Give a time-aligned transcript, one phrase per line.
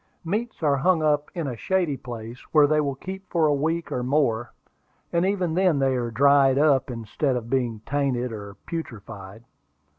[0.25, 3.91] Meats are hung up in a shady place, where they will keep for a week
[3.91, 4.51] or more;
[5.13, 9.43] and even then they are dried up, instead of being tainted or putrefied.